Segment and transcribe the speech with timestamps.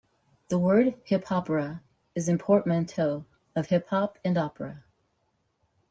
[0.47, 1.81] The word "hip hopera"
[2.15, 4.83] is a portmanteau of "hip hop" and "opera".